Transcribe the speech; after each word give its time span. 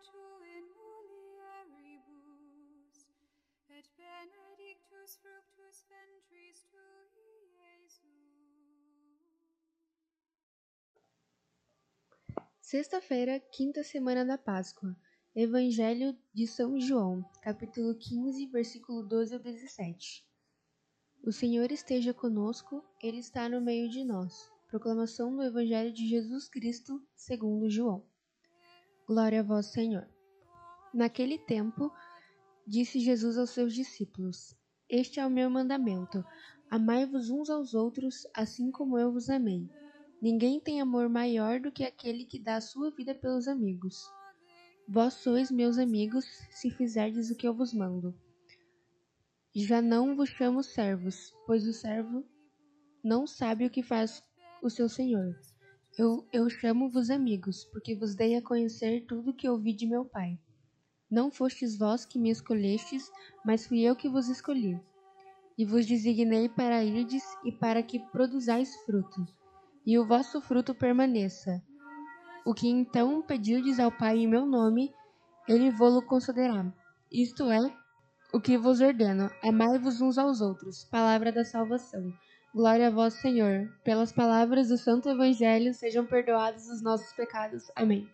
in 0.00 0.64
mulieribus, 1.68 2.96
et 3.68 3.84
benedictus 3.98 5.18
fructus 5.20 5.84
ventris 5.88 6.64
tui, 6.70 7.50
Iesus. 7.60 8.00
Sexta-feira, 12.62 13.40
quinta 13.40 13.82
semana 13.84 14.24
da 14.24 14.38
Páscoa. 14.38 14.96
Evangelho 15.36 16.16
de 16.32 16.46
São 16.46 16.80
João, 16.80 17.22
capítulo 17.42 17.94
15, 17.94 18.46
versículo 18.46 19.02
12 19.02 19.34
ao 19.34 19.40
17. 19.40 20.26
O 21.22 21.30
Senhor 21.30 21.70
esteja 21.70 22.14
conosco, 22.14 22.82
Ele 23.02 23.18
está 23.18 23.48
no 23.50 23.60
meio 23.60 23.90
de 23.90 24.02
nós. 24.02 24.50
Proclamação 24.66 25.36
do 25.36 25.42
Evangelho 25.42 25.92
de 25.92 26.08
Jesus 26.08 26.48
Cristo, 26.48 27.06
segundo 27.14 27.68
João. 27.68 28.09
Glória 29.10 29.40
a 29.40 29.42
vós, 29.42 29.66
Senhor. 29.66 30.06
Naquele 30.94 31.36
tempo, 31.36 31.92
disse 32.64 33.00
Jesus 33.00 33.36
aos 33.36 33.50
seus 33.50 33.74
discípulos: 33.74 34.56
Este 34.88 35.18
é 35.18 35.26
o 35.26 35.28
meu 35.28 35.50
mandamento: 35.50 36.24
amai-vos 36.70 37.28
uns 37.28 37.50
aos 37.50 37.74
outros, 37.74 38.24
assim 38.32 38.70
como 38.70 38.96
eu 38.96 39.10
vos 39.10 39.28
amei. 39.28 39.68
Ninguém 40.22 40.60
tem 40.60 40.80
amor 40.80 41.08
maior 41.08 41.58
do 41.58 41.72
que 41.72 41.82
aquele 41.82 42.24
que 42.24 42.38
dá 42.38 42.54
a 42.54 42.60
sua 42.60 42.92
vida 42.92 43.12
pelos 43.12 43.48
amigos. 43.48 44.00
Vós 44.86 45.14
sois 45.14 45.50
meus 45.50 45.76
amigos, 45.76 46.24
se 46.52 46.70
fizerdes 46.70 47.32
o 47.32 47.34
que 47.34 47.48
eu 47.48 47.52
vos 47.52 47.74
mando. 47.74 48.14
Já 49.52 49.82
não 49.82 50.14
vos 50.14 50.28
chamo 50.28 50.62
servos, 50.62 51.34
pois 51.48 51.66
o 51.66 51.72
servo 51.72 52.24
não 53.02 53.26
sabe 53.26 53.66
o 53.66 53.70
que 53.70 53.82
faz 53.82 54.22
o 54.62 54.70
seu 54.70 54.88
senhor. 54.88 55.36
Eu, 55.98 56.24
eu 56.32 56.48
chamo-vos 56.48 57.10
amigos, 57.10 57.64
porque 57.64 57.96
vos 57.96 58.14
dei 58.14 58.36
a 58.36 58.42
conhecer 58.42 59.04
tudo 59.06 59.34
que 59.34 59.48
ouvi 59.48 59.72
de 59.72 59.86
meu 59.86 60.04
Pai. 60.04 60.38
Não 61.10 61.30
fostes 61.30 61.76
vós 61.76 62.04
que 62.06 62.18
me 62.18 62.30
escolhestes, 62.30 63.10
mas 63.44 63.66
fui 63.66 63.80
eu 63.80 63.96
que 63.96 64.08
vos 64.08 64.28
escolhi. 64.28 64.80
E 65.58 65.64
vos 65.64 65.84
designei 65.84 66.48
para 66.48 66.84
irdes 66.84 67.24
e 67.44 67.50
para 67.50 67.82
que 67.82 67.98
produzais 67.98 68.74
fruto, 68.86 69.26
e 69.84 69.98
o 69.98 70.06
vosso 70.06 70.40
fruto 70.40 70.74
permaneça. 70.74 71.60
O 72.46 72.54
que 72.54 72.68
então 72.68 73.20
pedirdes 73.20 73.80
ao 73.80 73.90
Pai 73.90 74.18
em 74.18 74.28
meu 74.28 74.46
nome, 74.46 74.94
ele 75.48 75.70
vô-lo 75.70 76.00
concederá. 76.06 76.72
Isto 77.10 77.50
é, 77.50 77.58
o 78.32 78.40
que 78.40 78.56
vos 78.56 78.80
ordeno, 78.80 79.28
amai-vos 79.42 80.00
uns 80.00 80.16
aos 80.16 80.40
outros. 80.40 80.84
Palavra 80.84 81.32
da 81.32 81.44
salvação. 81.44 82.12
Glória 82.52 82.88
a 82.88 82.90
vós, 82.90 83.14
Senhor. 83.14 83.72
Pelas 83.84 84.12
palavras 84.12 84.68
do 84.68 84.76
Santo 84.76 85.08
Evangelho 85.08 85.72
sejam 85.72 86.04
perdoados 86.04 86.68
os 86.68 86.82
nossos 86.82 87.12
pecados. 87.12 87.70
Amém. 87.76 88.10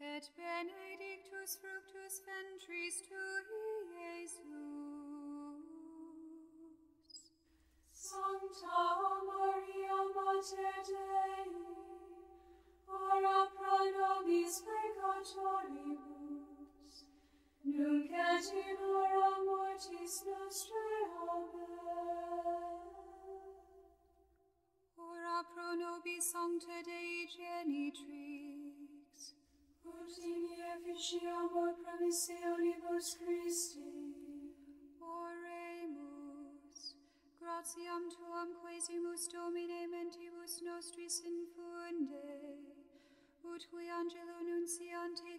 Tu 0.00 0.06
et 0.06 0.30
benedictus 0.36 1.56
fructus 1.56 2.22
ventris 2.24 3.02
tui, 3.02 3.29
in 18.12 19.46
mortis 19.46 20.24
nostrae. 20.26 21.04
Amen. 21.28 22.80
Ora 24.98 25.44
pro 25.54 25.74
nobis 25.74 26.30
Sancta 26.30 26.82
Dei 26.84 27.26
Genitrix, 27.26 29.34
ut 29.84 30.18
in 30.18 30.44
efficiamur 30.74 31.74
promissionibus 31.82 33.16
Christi. 33.18 33.92
Oremus, 35.00 36.96
gratiam 37.38 38.08
tuam 38.10 38.54
quesimus 38.60 39.28
Domine 39.28 39.86
mentibus 39.86 40.60
nostris 40.62 41.22
infunde, 41.24 42.58
ut 43.44 43.66
qui 43.70 43.88
angelo 43.88 44.42
nunciante 44.42 45.38